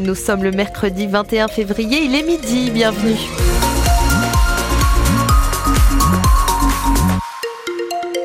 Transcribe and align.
Nous 0.00 0.14
sommes 0.14 0.42
le 0.42 0.50
mercredi 0.50 1.06
21 1.06 1.46
février, 1.46 2.04
il 2.04 2.14
est 2.14 2.22
midi, 2.22 2.70
bienvenue. 2.70 3.18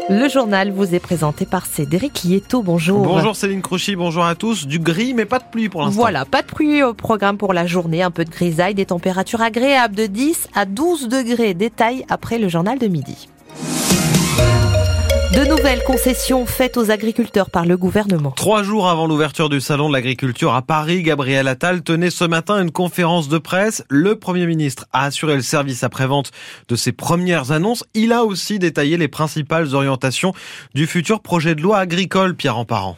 Le 0.07 0.29
journal 0.29 0.71
vous 0.71 0.95
est 0.95 1.01
présenté 1.01 1.45
par 1.45 1.65
Cédric 1.65 2.23
Lieto. 2.23 2.63
Bonjour. 2.63 3.01
Bonjour 3.01 3.35
Céline 3.35 3.61
Crochy, 3.61 3.97
bonjour 3.97 4.23
à 4.23 4.35
tous. 4.35 4.67
Du 4.67 4.79
gris, 4.79 5.13
mais 5.13 5.25
pas 5.25 5.39
de 5.39 5.43
pluie 5.51 5.67
pour 5.67 5.81
l'instant. 5.81 5.99
Voilà, 5.99 6.23
pas 6.23 6.43
de 6.43 6.47
pluie 6.47 6.81
au 6.81 6.93
programme 6.93 7.37
pour 7.37 7.51
la 7.51 7.67
journée. 7.67 8.03
Un 8.03 8.11
peu 8.11 8.23
de 8.23 8.29
grisaille, 8.29 8.73
des 8.73 8.85
températures 8.85 9.41
agréables 9.41 9.95
de 9.95 10.05
10 10.05 10.47
à 10.55 10.63
12 10.65 11.09
degrés. 11.09 11.55
Détail 11.55 12.05
après 12.07 12.39
le 12.39 12.47
journal 12.47 12.79
de 12.79 12.87
midi. 12.87 13.27
De 15.33 15.47
nouvelles 15.47 15.83
concessions 15.83 16.47
faites 16.47 16.75
aux 16.75 16.89
agriculteurs 16.89 17.51
par 17.51 17.63
le 17.63 17.77
gouvernement. 17.77 18.31
Trois 18.31 18.63
jours 18.63 18.89
avant 18.89 19.05
l'ouverture 19.05 19.47
du 19.47 19.61
salon 19.61 19.87
de 19.87 19.93
l'agriculture 19.93 20.55
à 20.55 20.63
Paris, 20.63 21.03
Gabriel 21.03 21.47
Attal 21.47 21.83
tenait 21.83 22.09
ce 22.09 22.25
matin 22.25 22.59
une 22.59 22.71
conférence 22.71 23.29
de 23.29 23.37
presse. 23.37 23.83
Le 23.89 24.15
Premier 24.15 24.47
ministre 24.47 24.87
a 24.91 25.05
assuré 25.05 25.35
le 25.35 25.43
service 25.43 25.83
après-vente 25.83 26.31
de 26.67 26.75
ses 26.75 26.93
premières 26.93 27.51
annonces. 27.51 27.83
Il 27.93 28.11
a 28.11 28.25
aussi 28.25 28.57
détaillé 28.57 28.97
les 28.97 29.07
principales 29.07 29.75
orientations 29.75 30.33
du 30.73 30.87
futur 30.87 31.21
projet 31.21 31.53
de 31.53 31.61
loi 31.61 31.77
agricole, 31.77 32.35
Pierre 32.35 32.57
Emparent. 32.57 32.97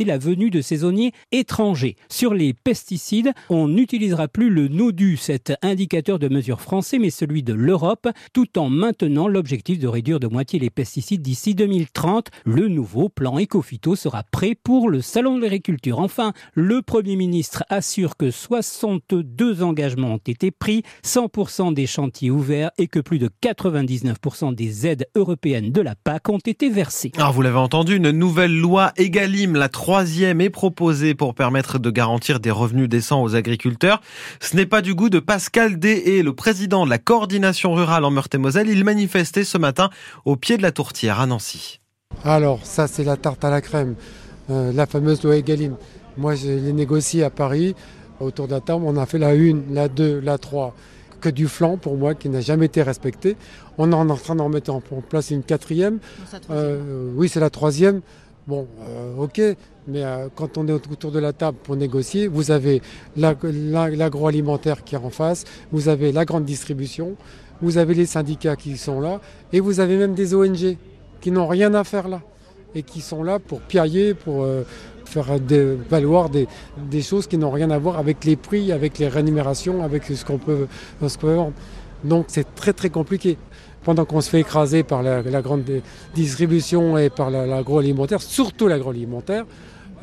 la 0.03 0.17
venue 0.17 0.49
de 0.49 0.61
saisonniers 0.61 1.11
étrangers. 1.31 1.95
Sur 2.09 2.33
les 2.33 2.53
pesticides, 2.53 3.33
on 3.49 3.67
n'utilisera 3.67 4.27
plus 4.27 4.49
le 4.49 4.67
NODU, 4.67 5.17
cet 5.17 5.53
indicateur 5.61 6.19
de 6.19 6.27
mesure 6.27 6.61
français, 6.61 6.99
mais 6.99 7.09
celui 7.09 7.43
de 7.43 7.53
l'Europe, 7.53 8.07
tout 8.33 8.57
en 8.57 8.69
maintenant 8.69 9.27
l'objectif 9.27 9.79
de 9.79 9.87
réduire 9.87 10.19
de 10.19 10.27
moitié 10.27 10.59
les 10.59 10.69
pesticides 10.69 11.21
d'ici 11.21 11.55
2030. 11.55 12.29
Le 12.45 12.67
nouveau 12.67 13.09
plan 13.09 13.39
Ecofito 13.39 13.95
sera 13.95 14.23
prêt 14.23 14.55
pour 14.55 14.89
le 14.89 15.01
Salon 15.01 15.37
de 15.37 15.43
l'agriculture. 15.43 15.99
Enfin, 15.99 16.33
le 16.53 16.81
Premier 16.81 17.15
ministre 17.15 17.63
assure 17.69 18.17
que 18.17 18.31
62 18.31 19.63
engagements 19.63 20.15
ont 20.15 20.21
été 20.25 20.51
pris, 20.51 20.83
100% 21.03 21.73
des 21.73 21.87
chantiers 21.87 22.31
ouverts 22.31 22.71
et 22.77 22.87
que 22.87 22.99
plus 22.99 23.19
de 23.19 23.29
99% 23.43 24.53
des 24.55 24.87
aides 24.87 25.07
européennes 25.15 25.71
de 25.71 25.81
la 25.81 25.95
PAC 25.95 26.29
ont 26.29 26.37
été 26.37 26.69
versées. 26.69 27.11
Alors 27.17 27.33
vous 27.33 27.41
l'avez 27.41 27.57
entendu, 27.57 27.97
une 27.97 28.11
nouvelle 28.11 28.57
loi 28.57 28.91
Egalim, 28.97 29.55
la 29.55 29.69
troisième 29.91 30.39
est 30.39 30.49
proposé 30.49 31.15
pour 31.15 31.35
permettre 31.35 31.77
de 31.77 31.89
garantir 31.89 32.39
des 32.39 32.49
revenus 32.49 32.87
décents 32.87 33.21
aux 33.21 33.35
agriculteurs. 33.35 33.99
Ce 34.39 34.55
n'est 34.55 34.65
pas 34.65 34.81
du 34.81 34.95
goût 34.95 35.09
de 35.09 35.19
Pascal 35.19 35.79
Deshé, 35.79 36.23
le 36.23 36.33
président 36.33 36.85
de 36.85 36.89
la 36.89 36.97
coordination 36.97 37.73
rurale 37.73 38.05
en 38.05 38.09
Meurthe-et-Moselle. 38.09 38.69
Il 38.69 38.85
manifestait 38.85 39.43
ce 39.43 39.57
matin 39.57 39.89
au 40.23 40.37
pied 40.37 40.55
de 40.55 40.61
la 40.61 40.71
tourtière 40.71 41.19
à 41.19 41.25
Nancy. 41.25 41.81
Alors, 42.23 42.65
ça, 42.65 42.87
c'est 42.87 43.03
la 43.03 43.17
tarte 43.17 43.43
à 43.43 43.49
la 43.49 43.59
crème, 43.59 43.95
euh, 44.49 44.71
la 44.71 44.85
fameuse 44.85 45.23
loi 45.23 45.35
Egalim. 45.35 45.75
Moi, 46.15 46.35
je 46.35 46.47
l'ai 46.47 46.71
négociée 46.71 47.25
à 47.25 47.29
Paris. 47.29 47.75
Autour 48.21 48.47
d'un 48.47 48.61
table, 48.61 48.85
on 48.85 48.95
a 48.95 49.05
fait 49.05 49.19
la 49.19 49.31
1, 49.31 49.73
la 49.73 49.89
2, 49.89 50.21
la 50.21 50.37
3 50.37 50.73
que 51.19 51.27
du 51.27 51.49
flanc 51.49 51.75
pour 51.75 51.97
moi 51.97 52.15
qui 52.15 52.29
n'a 52.29 52.39
jamais 52.39 52.67
été 52.67 52.81
respecté. 52.81 53.35
On 53.77 53.91
est 53.91 53.95
en 53.95 54.15
train 54.15 54.35
d'en 54.35 54.47
mettre 54.47 54.71
en 54.71 54.79
place 54.79 55.31
une 55.31 55.43
quatrième. 55.43 55.99
Euh, 56.49 57.11
oui, 57.13 57.27
c'est 57.27 57.41
la 57.41 57.49
troisième. 57.49 57.99
Bon, 58.47 58.67
euh, 58.87 59.15
ok, 59.17 59.39
mais 59.87 60.03
euh, 60.03 60.27
quand 60.35 60.57
on 60.57 60.67
est 60.67 60.71
autour 60.71 61.11
de 61.11 61.19
la 61.19 61.31
table 61.31 61.59
pour 61.61 61.75
négocier, 61.75 62.27
vous 62.27 62.49
avez 62.49 62.81
l'agroalimentaire 63.15 64.83
qui 64.83 64.95
est 64.95 64.97
en 64.97 65.11
face, 65.11 65.45
vous 65.71 65.89
avez 65.89 66.11
la 66.11 66.25
grande 66.25 66.43
distribution, 66.43 67.15
vous 67.61 67.77
avez 67.77 67.93
les 67.93 68.07
syndicats 68.07 68.55
qui 68.55 68.77
sont 68.77 68.99
là, 68.99 69.21
et 69.53 69.59
vous 69.59 69.79
avez 69.79 69.95
même 69.95 70.15
des 70.15 70.33
ONG 70.33 70.75
qui 71.21 71.29
n'ont 71.29 71.47
rien 71.47 71.75
à 71.75 71.83
faire 71.83 72.07
là, 72.07 72.21
et 72.73 72.81
qui 72.81 73.01
sont 73.01 73.21
là 73.21 73.37
pour 73.37 73.61
piailler, 73.61 74.15
pour 74.15 74.41
euh, 74.41 74.63
faire 75.05 75.37
valoir 75.87 76.31
des, 76.31 76.47
choses 77.03 77.27
qui 77.27 77.37
n'ont 77.37 77.51
rien 77.51 77.69
à 77.69 77.77
voir 77.77 77.99
avec 77.99 78.25
les 78.25 78.37
prix, 78.37 78.71
avec 78.71 78.97
les 78.97 79.07
rémunérations, 79.07 79.83
avec 79.83 80.05
ce 80.05 80.25
qu'on 80.25 80.39
peut, 80.39 80.65
ce 80.99 81.15
qu'on 81.15 81.27
peut 81.27 81.35
vendre. 81.35 81.53
Donc 82.03 82.25
c'est 82.29 82.55
très 82.55 82.73
très 82.73 82.89
compliqué 82.89 83.37
pendant 83.83 84.05
qu'on 84.05 84.21
se 84.21 84.29
fait 84.29 84.41
écraser 84.41 84.83
par 84.83 85.03
la, 85.03 85.21
grande 85.41 85.63
distribution 86.13 86.97
et 86.97 87.09
par 87.09 87.29
l'agroalimentaire, 87.29 88.21
surtout 88.21 88.67
l'agroalimentaire, 88.67 89.45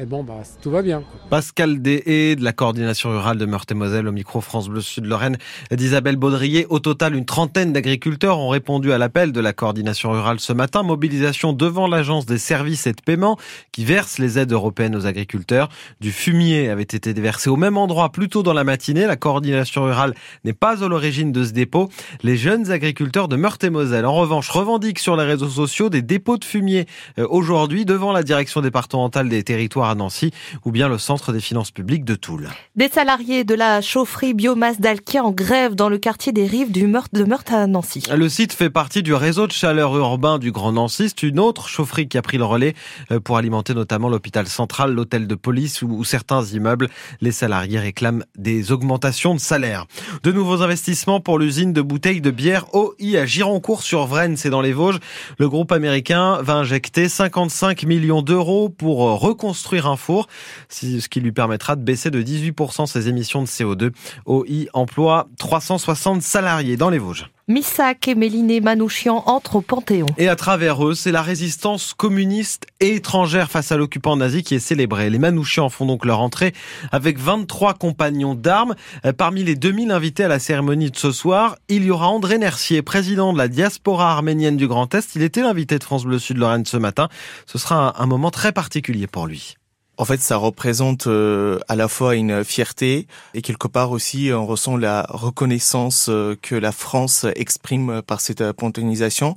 et 0.00 0.06
bon, 0.06 0.22
bah, 0.22 0.42
tout 0.62 0.70
va 0.70 0.82
bien. 0.82 1.02
Pascal 1.28 1.82
Deshé 1.82 2.36
de 2.36 2.44
la 2.44 2.52
coordination 2.52 3.10
rurale 3.10 3.36
de 3.36 3.46
Meurthe-et-Moselle 3.46 4.06
au 4.06 4.12
micro 4.12 4.40
France 4.40 4.68
Bleu 4.68 4.80
Sud 4.80 5.06
Lorraine 5.06 5.38
d'Isabelle 5.72 6.14
Baudrier. 6.14 6.66
Au 6.68 6.78
total, 6.78 7.16
une 7.16 7.24
trentaine 7.24 7.72
d'agriculteurs 7.72 8.38
ont 8.38 8.48
répondu 8.48 8.92
à 8.92 8.98
l'appel 8.98 9.32
de 9.32 9.40
la 9.40 9.52
coordination 9.52 10.12
rurale 10.12 10.38
ce 10.38 10.52
matin. 10.52 10.84
Mobilisation 10.84 11.52
devant 11.52 11.88
l'agence 11.88 12.26
des 12.26 12.38
services 12.38 12.86
et 12.86 12.92
de 12.92 13.02
paiement 13.04 13.38
qui 13.72 13.84
verse 13.84 14.18
les 14.18 14.38
aides 14.38 14.52
européennes 14.52 14.94
aux 14.94 15.06
agriculteurs. 15.06 15.68
Du 16.00 16.12
fumier 16.12 16.68
avait 16.68 16.82
été 16.82 17.12
déversé 17.12 17.50
au 17.50 17.56
même 17.56 17.76
endroit 17.76 18.12
plus 18.12 18.28
tôt 18.28 18.44
dans 18.44 18.52
la 18.52 18.62
matinée. 18.62 19.04
La 19.06 19.16
coordination 19.16 19.82
rurale 19.82 20.14
n'est 20.44 20.52
pas 20.52 20.84
à 20.84 20.88
l'origine 20.88 21.32
de 21.32 21.42
ce 21.42 21.50
dépôt. 21.50 21.88
Les 22.22 22.36
jeunes 22.36 22.70
agriculteurs 22.70 23.26
de 23.26 23.34
Meurthe-et-Moselle, 23.34 24.06
en 24.06 24.14
revanche, 24.14 24.48
revendiquent 24.50 25.00
sur 25.00 25.16
les 25.16 25.24
réseaux 25.24 25.48
sociaux 25.48 25.88
des 25.88 26.02
dépôts 26.02 26.38
de 26.38 26.44
fumier 26.44 26.86
euh, 27.18 27.26
aujourd'hui 27.28 27.84
devant 27.84 28.12
la 28.12 28.22
direction 28.22 28.60
départementale 28.60 29.28
des 29.28 29.42
territoires 29.42 29.87
à 29.88 29.94
Nancy 29.94 30.32
ou 30.64 30.70
bien 30.70 30.88
le 30.88 30.98
centre 30.98 31.32
des 31.32 31.40
finances 31.40 31.70
publiques 31.70 32.04
de 32.04 32.14
Toul. 32.14 32.48
Des 32.76 32.88
salariés 32.88 33.44
de 33.44 33.54
la 33.54 33.80
chaufferie 33.80 34.34
biomasse 34.34 34.80
d'Alkia 34.80 35.24
en 35.24 35.30
grève 35.30 35.74
dans 35.74 35.88
le 35.88 35.98
quartier 35.98 36.32
des 36.32 36.46
Rives 36.46 36.72
du 36.72 36.86
Meurthe 36.86 37.14
de 37.14 37.24
Meurthe 37.24 37.52
à 37.52 37.66
Nancy. 37.66 38.04
Le 38.14 38.28
site 38.28 38.52
fait 38.52 38.70
partie 38.70 39.02
du 39.02 39.14
réseau 39.14 39.46
de 39.46 39.52
chaleur 39.52 39.96
urbain 39.96 40.38
du 40.38 40.52
Grand 40.52 40.72
Nancy. 40.72 41.08
C'est 41.08 41.26
une 41.26 41.38
autre 41.38 41.68
chaufferie 41.68 42.08
qui 42.08 42.18
a 42.18 42.22
pris 42.22 42.38
le 42.38 42.44
relais 42.44 42.74
euh, 43.10 43.20
pour 43.20 43.36
alimenter 43.36 43.74
notamment 43.74 44.08
l'hôpital 44.08 44.46
central, 44.46 44.92
l'hôtel 44.92 45.26
de 45.26 45.34
police 45.34 45.82
ou 45.82 46.04
certains 46.04 46.44
immeubles. 46.44 46.88
Les 47.20 47.32
salariés 47.32 47.78
réclament 47.78 48.24
des 48.36 48.72
augmentations 48.72 49.34
de 49.34 49.40
salaire. 49.40 49.86
De 50.22 50.32
nouveaux 50.32 50.62
investissements 50.62 51.20
pour 51.20 51.38
l'usine 51.38 51.72
de 51.72 51.82
bouteilles 51.82 52.20
de 52.20 52.30
bière 52.30 52.74
OI 52.74 53.16
à 53.16 53.26
Gironcourt-sur-Vraine, 53.26 54.36
c'est 54.36 54.50
dans 54.50 54.60
les 54.60 54.72
Vosges. 54.72 54.98
Le 55.38 55.48
groupe 55.48 55.72
américain 55.72 56.40
va 56.42 56.54
injecter 56.54 57.08
55 57.08 57.84
millions 57.84 58.22
d'euros 58.22 58.68
pour 58.68 58.98
reconstruire 59.20 59.77
un 59.86 59.96
four, 59.96 60.28
ce 60.68 61.08
qui 61.08 61.20
lui 61.20 61.32
permettra 61.32 61.76
de 61.76 61.82
baisser 61.82 62.10
de 62.10 62.22
18% 62.22 62.86
ses 62.86 63.08
émissions 63.08 63.42
de 63.42 63.46
CO2. 63.46 63.92
OI 64.26 64.66
emploie 64.72 65.28
360 65.38 66.22
salariés 66.22 66.76
dans 66.76 66.90
les 66.90 66.98
Vosges. 66.98 67.30
Missak 67.50 68.08
et 68.08 68.14
Méliné 68.14 68.60
Manouchian 68.60 69.22
entrent 69.24 69.56
au 69.56 69.60
Panthéon. 69.62 70.04
Et 70.18 70.28
à 70.28 70.36
travers 70.36 70.86
eux, 70.86 70.94
c'est 70.94 71.12
la 71.12 71.22
résistance 71.22 71.94
communiste 71.94 72.66
et 72.80 72.96
étrangère 72.96 73.50
face 73.50 73.72
à 73.72 73.78
l'occupant 73.78 74.16
nazi 74.16 74.42
qui 74.42 74.54
est 74.54 74.58
célébrée. 74.58 75.08
Les 75.08 75.18
Manouchians 75.18 75.70
font 75.70 75.86
donc 75.86 76.04
leur 76.04 76.20
entrée 76.20 76.52
avec 76.92 77.18
23 77.18 77.72
compagnons 77.72 78.34
d'armes. 78.34 78.74
Euh, 79.06 79.14
parmi 79.14 79.44
les 79.44 79.54
2000 79.54 79.92
invités 79.92 80.24
à 80.24 80.28
la 80.28 80.38
cérémonie 80.38 80.90
de 80.90 80.96
ce 80.98 81.10
soir, 81.10 81.56
il 81.70 81.84
y 81.84 81.90
aura 81.90 82.08
André 82.08 82.36
Nercier, 82.36 82.82
président 82.82 83.32
de 83.32 83.38
la 83.38 83.48
diaspora 83.48 84.12
arménienne 84.12 84.58
du 84.58 84.68
Grand 84.68 84.94
Est. 84.94 85.16
Il 85.16 85.22
était 85.22 85.40
l'invité 85.40 85.78
de 85.78 85.84
France 85.84 86.04
Bleu 86.04 86.18
Sud 86.18 86.36
Lorraine 86.36 86.66
ce 86.66 86.76
matin. 86.76 87.08
Ce 87.46 87.56
sera 87.56 87.98
un 87.98 88.06
moment 88.06 88.30
très 88.30 88.52
particulier 88.52 89.06
pour 89.06 89.26
lui. 89.26 89.56
En 90.00 90.04
fait, 90.04 90.20
ça 90.20 90.36
représente 90.36 91.08
euh, 91.08 91.58
à 91.66 91.74
la 91.74 91.88
fois 91.88 92.14
une 92.14 92.44
fierté 92.44 93.08
et 93.34 93.42
quelque 93.42 93.66
part 93.66 93.90
aussi 93.90 94.30
on 94.32 94.46
ressent 94.46 94.76
la 94.76 95.04
reconnaissance 95.08 96.06
euh, 96.08 96.36
que 96.40 96.54
la 96.54 96.70
France 96.70 97.26
exprime 97.34 98.00
par 98.06 98.20
cette 98.20 98.52
panthéonisation. 98.52 99.34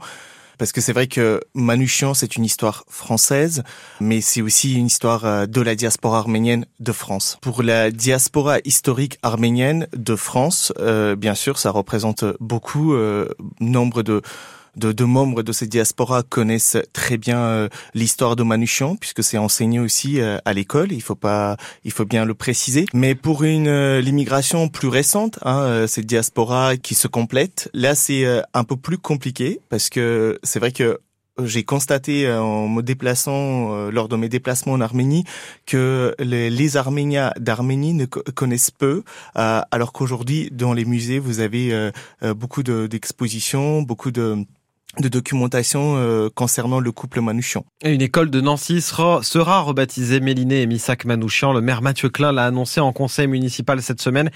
Parce 0.59 0.71
que 0.71 0.79
c'est 0.79 0.93
vrai 0.93 1.07
que 1.07 1.41
Manouchian, 1.55 2.13
c'est 2.13 2.35
une 2.35 2.45
histoire 2.45 2.83
française, 2.87 3.63
mais 3.99 4.21
c'est 4.21 4.43
aussi 4.43 4.75
une 4.75 4.85
histoire 4.85 5.25
euh, 5.25 5.45
de 5.47 5.61
la 5.61 5.73
diaspora 5.73 6.19
arménienne 6.19 6.67
de 6.79 6.91
France. 6.91 7.39
Pour 7.41 7.63
la 7.63 7.89
diaspora 7.89 8.59
historique 8.63 9.17
arménienne 9.23 9.87
de 9.93 10.15
France, 10.15 10.71
bien 11.17 11.33
sûr, 11.33 11.57
ça 11.57 11.71
représente 11.71 12.23
beaucoup 12.39 12.93
nombre 13.59 14.03
de 14.03 14.21
de, 14.75 15.03
membres 15.03 15.44
de 15.44 15.51
cette 15.51 15.69
diaspora 15.69 16.23
connaissent 16.23 16.77
très 16.94 17.18
bien 17.18 17.39
euh, 17.39 17.69
l'histoire 17.94 18.35
de 18.35 18.44
Manouchian, 18.44 18.95
puisque 18.95 19.23
c'est 19.23 19.38
enseigné 19.38 19.79
aussi 19.79 20.19
euh, 20.19 20.38
à 20.45 20.53
l'école. 20.53 20.91
Il 20.91 21.01
faut 21.01 21.15
pas, 21.15 21.57
il 21.83 21.91
faut 21.91 22.06
bien 22.06 22.25
le 22.25 22.33
préciser. 22.33 22.85
Mais 22.94 23.15
pour 23.15 23.44
une 23.44 23.68
euh, 23.68 24.01
l'immigration 24.01 24.69
plus 24.69 24.88
récente, 24.88 25.39
hein, 25.44 25.85
cette 25.88 26.06
diaspora 26.06 26.77
qui 26.77 26.95
se 26.95 27.07
complète, 27.07 27.69
là 27.73 27.95
c'est 27.95 28.25
un 28.53 28.63
peu 28.63 28.75
plus 28.75 28.97
compliqué 28.97 29.59
parce 29.69 29.89
que 29.89 30.39
c'est 30.44 30.59
vrai 30.59 30.71
que 30.71 31.00
j'ai 31.44 31.63
constaté 31.63 32.31
en 32.31 32.67
me 32.67 32.81
déplaçant 32.81 33.89
lors 33.89 34.09
de 34.09 34.15
mes 34.15 34.29
déplacements 34.29 34.74
en 34.74 34.81
Arménie 34.81 35.24
que 35.65 36.13
les 36.19 36.77
Arméniens 36.77 37.31
d'Arménie 37.39 37.94
ne 37.94 38.06
connaissent 38.06 38.71
peu, 38.71 39.03
alors 39.33 39.94
qu'aujourd'hui 39.94 40.50
dans 40.51 40.74
les 40.74 40.85
musées 40.85 41.19
vous 41.19 41.39
avez 41.39 41.91
beaucoup 42.21 42.63
d'expositions, 42.63 43.81
beaucoup 43.81 44.12
de 44.12 44.45
de 44.99 45.07
documentation 45.07 45.95
euh, 45.95 46.29
concernant 46.33 46.79
le 46.79 46.91
couple 46.91 47.21
Manouchian. 47.21 47.65
Une 47.83 48.01
école 48.01 48.29
de 48.29 48.41
Nancy 48.41 48.81
sera, 48.81 49.23
sera 49.23 49.61
rebaptisée 49.61 50.19
Méliné 50.19 50.61
et 50.61 50.67
Missac 50.67 51.05
Manouchian. 51.05 51.53
Le 51.53 51.61
maire 51.61 51.81
Mathieu 51.81 52.09
Klein 52.09 52.33
l'a 52.33 52.45
annoncé 52.45 52.81
en 52.81 52.91
conseil 52.91 53.27
municipal 53.27 53.81
cette 53.81 54.01
semaine. 54.01 54.29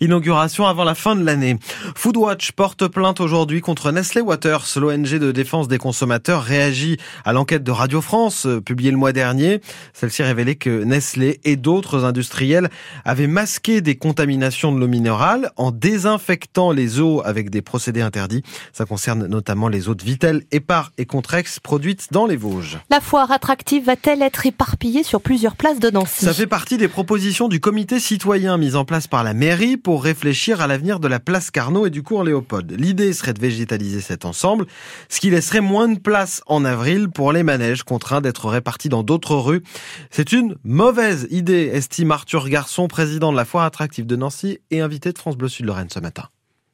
Inauguration 0.00 0.66
avant 0.66 0.82
la 0.82 0.96
fin 0.96 1.14
de 1.14 1.24
l'année. 1.24 1.56
Foodwatch 1.94 2.52
porte 2.52 2.88
plainte 2.88 3.20
aujourd'hui 3.20 3.60
contre 3.60 3.92
Nestlé 3.92 4.20
Waters. 4.20 4.66
L'ONG 4.76 5.18
de 5.18 5.30
défense 5.30 5.68
des 5.68 5.78
consommateurs 5.78 6.42
réagit 6.42 6.96
à 7.24 7.32
l'enquête 7.32 7.62
de 7.62 7.70
Radio 7.70 8.00
France 8.00 8.46
euh, 8.46 8.60
publiée 8.60 8.90
le 8.90 8.96
mois 8.96 9.12
dernier. 9.12 9.60
Celle-ci 9.92 10.24
révélait 10.24 10.56
que 10.56 10.82
Nestlé 10.82 11.40
et 11.44 11.54
d'autres 11.56 12.04
industriels 12.04 12.68
avaient 13.04 13.28
masqué 13.28 13.80
des 13.80 13.94
contaminations 13.94 14.72
de 14.72 14.80
l'eau 14.80 14.88
minérale 14.88 15.52
en 15.56 15.70
désinfectant 15.70 16.72
les 16.72 16.98
eaux 16.98 17.22
avec 17.24 17.50
des 17.50 17.62
procédés 17.62 18.00
interdits. 18.00 18.42
Ça 18.72 18.84
concerne 18.86 19.26
notamment 19.26 19.68
les 19.68 19.88
eaux 19.88 19.94
Vitel, 20.02 20.44
Épar 20.50 20.92
et 20.98 21.06
Contrex 21.06 21.60
produites 21.60 22.08
dans 22.12 22.26
les 22.26 22.36
Vosges. 22.36 22.78
La 22.90 23.00
foire 23.00 23.30
attractive 23.30 23.84
va-t-elle 23.84 24.22
être 24.22 24.46
éparpillée 24.46 25.02
sur 25.02 25.20
plusieurs 25.20 25.56
places 25.56 25.78
de 25.78 25.90
Nancy? 25.90 26.24
Ça 26.24 26.32
fait 26.32 26.46
partie 26.46 26.76
des 26.76 26.88
propositions 26.88 27.48
du 27.48 27.60
comité 27.60 28.00
citoyen 28.00 28.56
mis 28.56 28.76
en 28.76 28.84
place 28.84 29.06
par 29.06 29.24
la 29.24 29.34
mairie 29.34 29.76
pour 29.76 30.02
réfléchir 30.02 30.60
à 30.60 30.66
l'avenir 30.66 31.00
de 31.00 31.08
la 31.08 31.20
place 31.20 31.50
Carnot 31.50 31.86
et 31.86 31.90
du 31.90 32.02
cours 32.02 32.24
Léopold. 32.24 32.72
L'idée 32.78 33.12
serait 33.12 33.34
de 33.34 33.40
végétaliser 33.40 34.00
cet 34.00 34.24
ensemble, 34.24 34.66
ce 35.08 35.20
qui 35.20 35.30
laisserait 35.30 35.60
moins 35.60 35.88
de 35.88 35.98
place 35.98 36.42
en 36.46 36.64
avril 36.64 37.08
pour 37.08 37.32
les 37.32 37.42
manèges 37.42 37.82
contraints 37.82 38.20
d'être 38.20 38.48
répartis 38.48 38.88
dans 38.88 39.02
d'autres 39.02 39.36
rues. 39.36 39.62
C'est 40.10 40.32
une 40.32 40.56
mauvaise 40.64 41.26
idée, 41.30 41.70
estime 41.72 42.10
Arthur 42.10 42.48
Garçon, 42.48 42.88
président 42.88 43.32
de 43.32 43.36
la 43.36 43.44
foire 43.44 43.64
attractive 43.64 44.06
de 44.06 44.16
Nancy 44.16 44.58
et 44.70 44.80
invité 44.80 45.12
de 45.12 45.18
France 45.18 45.36
Bleu 45.36 45.48
Sud 45.48 45.66
Lorraine 45.66 45.90
ce 45.90 46.00
matin. 46.00 46.24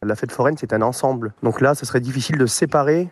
La 0.06 0.14
fête 0.14 0.30
foraine, 0.30 0.56
c'est 0.56 0.72
un 0.72 0.82
ensemble. 0.82 1.32
Donc 1.42 1.60
là, 1.60 1.74
ce 1.74 1.84
serait 1.84 2.00
difficile 2.00 2.38
de 2.38 2.46
séparer 2.46 3.08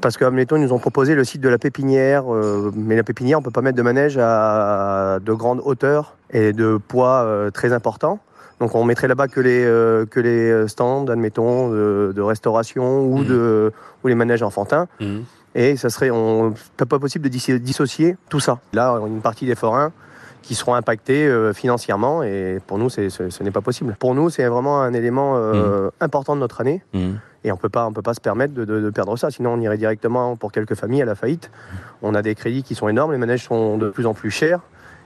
parce 0.00 0.16
que, 0.16 0.24
admettons, 0.24 0.56
ils 0.56 0.62
nous 0.62 0.72
ont 0.72 0.78
proposé 0.78 1.14
le 1.14 1.24
site 1.24 1.40
de 1.40 1.48
la 1.48 1.58
pépinière, 1.58 2.32
euh, 2.32 2.70
mais 2.74 2.96
la 2.96 3.02
pépinière, 3.02 3.38
on 3.38 3.40
ne 3.40 3.44
peut 3.44 3.50
pas 3.50 3.62
mettre 3.62 3.76
de 3.76 3.82
manège 3.82 4.18
à 4.20 5.18
de 5.24 5.32
grandes 5.32 5.60
hauteurs 5.64 6.16
et 6.30 6.52
de 6.52 6.76
poids 6.76 7.24
euh, 7.24 7.50
très 7.50 7.72
importants. 7.72 8.20
Donc 8.60 8.74
on 8.74 8.84
mettrait 8.84 9.08
là-bas 9.08 9.28
que 9.28 9.40
les, 9.40 9.64
euh, 9.64 10.06
que 10.06 10.20
les 10.20 10.68
stands, 10.68 11.06
admettons, 11.08 11.70
de, 11.70 12.20
restauration 12.20 13.00
ou, 13.00 13.18
mmh. 13.18 13.26
de, 13.26 13.72
ou 14.04 14.08
les 14.08 14.14
manèges 14.14 14.42
enfantins. 14.42 14.86
Mmh. 15.00 15.18
Et 15.54 15.76
ça 15.76 15.88
serait 15.90 16.10
on, 16.10 16.54
pas 16.76 16.98
possible 16.98 17.28
de 17.28 17.58
dissocier 17.58 18.16
tout 18.28 18.40
ça. 18.40 18.58
Là, 18.72 19.00
une 19.06 19.20
partie 19.20 19.46
des 19.46 19.54
forains 19.54 19.92
qui 20.42 20.54
seront 20.54 20.74
impactés 20.74 21.28
financièrement 21.54 22.22
et 22.22 22.60
pour 22.66 22.78
nous, 22.78 22.88
ce 22.88 23.42
n'est 23.42 23.50
pas 23.50 23.60
possible. 23.60 23.96
Pour 23.98 24.14
nous, 24.14 24.30
c'est 24.30 24.46
vraiment 24.46 24.80
un 24.82 24.92
élément 24.92 25.36
mmh. 25.36 25.90
important 26.00 26.34
de 26.34 26.40
notre 26.40 26.60
année. 26.60 26.82
Et 27.46 27.52
on 27.52 27.56
peut 27.56 27.68
pas, 27.68 27.86
on 27.86 27.92
peut 27.92 28.02
pas 28.02 28.14
se 28.14 28.20
permettre 28.20 28.54
de, 28.54 28.90
perdre 28.90 29.16
ça. 29.16 29.30
Sinon, 29.30 29.52
on 29.52 29.60
irait 29.60 29.78
directement 29.78 30.34
pour 30.34 30.50
quelques 30.50 30.74
familles 30.74 31.02
à 31.02 31.04
la 31.04 31.14
faillite. 31.14 31.50
On 32.02 32.14
a 32.14 32.22
des 32.22 32.34
crédits 32.34 32.64
qui 32.64 32.74
sont 32.74 32.88
énormes. 32.88 33.12
Les 33.12 33.18
manèges 33.18 33.44
sont 33.44 33.78
de 33.78 33.88
plus 33.88 34.06
en 34.06 34.14
plus 34.14 34.32
chers. 34.32 34.60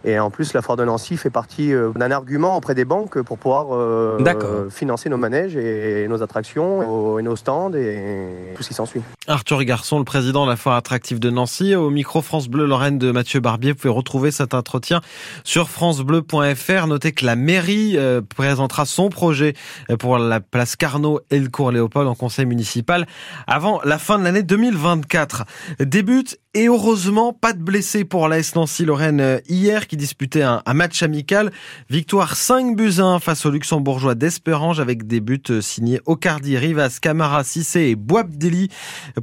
Et 0.04 0.18
en 0.18 0.30
plus, 0.30 0.54
la 0.54 0.62
foire 0.62 0.76
de 0.76 0.84
Nancy 0.84 1.16
fait 1.16 1.30
partie 1.30 1.72
euh, 1.72 1.90
d'un 1.94 2.10
argument 2.10 2.56
auprès 2.56 2.74
des 2.74 2.84
banques 2.84 3.20
pour 3.22 3.38
pouvoir 3.38 3.68
euh, 3.72 4.70
financer 4.70 5.08
nos 5.08 5.18
manèges 5.18 5.56
et 5.56 6.06
nos 6.08 6.22
attractions 6.22 7.18
et 7.18 7.22
nos 7.22 7.36
stands 7.36 7.72
et 7.72 8.52
tout 8.54 8.62
ce 8.62 8.68
qui 8.68 8.74
s'ensuit. 8.74 9.02
Arthur 9.26 9.62
Garçon, 9.64 9.98
le 9.98 10.04
président 10.04 10.44
de 10.46 10.50
la 10.50 10.56
foire 10.56 10.76
attractive 10.76 11.20
de 11.20 11.30
Nancy, 11.30 11.74
au 11.74 11.90
micro 11.90 12.22
France 12.22 12.48
Bleu 12.48 12.66
Lorraine 12.66 12.98
de 12.98 13.10
Mathieu 13.10 13.40
Barbier. 13.40 13.72
Vous 13.72 13.78
pouvez 13.78 13.92
retrouver 13.92 14.30
cet 14.30 14.54
entretien 14.54 15.00
sur 15.44 15.68
francebleu.fr. 15.68 16.86
Notez 16.86 17.12
que 17.12 17.26
la 17.26 17.36
mairie 17.36 17.96
euh, 17.96 18.22
présentera 18.22 18.86
son 18.86 19.10
projet 19.10 19.54
pour 19.98 20.18
la 20.18 20.40
place 20.40 20.76
Carnot 20.76 21.20
et 21.30 21.38
le 21.38 21.48
cours 21.48 21.72
Léopold 21.72 22.08
en 22.08 22.14
conseil 22.14 22.46
municipal 22.46 23.06
avant 23.46 23.80
la 23.84 23.98
fin 23.98 24.18
de 24.18 24.24
l'année 24.24 24.42
2024. 24.42 25.44
Débute 25.80 26.38
et 26.52 26.66
heureusement, 26.66 27.32
pas 27.32 27.52
de 27.52 27.62
blessés 27.62 28.04
pour 28.04 28.26
l'AS 28.26 28.56
Nancy-Lorraine 28.56 29.40
hier 29.48 29.86
qui 29.86 29.96
disputait 29.96 30.42
un, 30.42 30.62
match 30.74 31.00
amical. 31.04 31.52
Victoire 31.88 32.34
5 32.34 32.74
buts 32.74 32.98
1 32.98 33.20
face 33.20 33.46
aux 33.46 33.52
Luxembourgeois 33.52 34.16
d'Esperange 34.16 34.80
avec 34.80 35.06
des 35.06 35.20
buts 35.20 35.40
signés 35.60 36.00
Ocardi, 36.06 36.58
Rivas, 36.58 36.98
Camara, 37.00 37.44
Cissé 37.44 37.82
et 37.82 37.94
Boabdeli. 37.94 38.68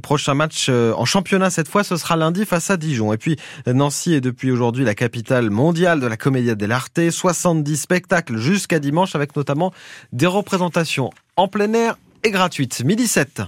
Prochain 0.00 0.32
match 0.32 0.68
euh, 0.70 0.94
en 0.94 1.04
championnat 1.04 1.50
cette 1.50 1.68
fois, 1.68 1.84
ce 1.84 1.98
sera 1.98 2.16
lundi 2.16 2.46
face 2.46 2.70
à 2.70 2.78
Dijon. 2.78 3.12
Et 3.12 3.18
puis 3.18 3.36
Nancy 3.66 4.14
est 4.14 4.22
depuis 4.22 4.50
aujourd'hui 4.50 4.86
la 4.86 4.94
capitale 4.94 5.50
mondiale 5.50 6.00
de 6.00 6.06
la 6.06 6.16
Commedia 6.16 6.54
dell'arte. 6.54 7.10
70 7.10 7.76
spectacles 7.76 8.38
jusqu'à 8.38 8.78
dimanche 8.78 9.14
avec 9.14 9.36
notamment 9.36 9.74
des 10.12 10.26
représentations 10.26 11.10
en 11.36 11.46
plein 11.46 11.74
air 11.74 11.98
et 12.24 12.30
gratuites. 12.30 12.82
Midi 12.84 13.06
7. 13.06 13.42